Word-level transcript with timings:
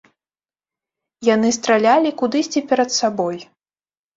Яны 1.27 1.49
стралялі 1.59 2.15
кудысьці 2.23 2.59
перад 2.73 2.89
сабой. 2.99 3.37